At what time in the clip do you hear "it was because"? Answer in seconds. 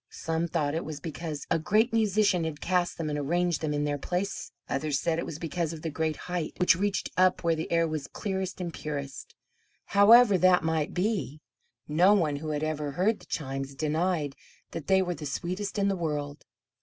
0.73-1.45, 5.19-5.73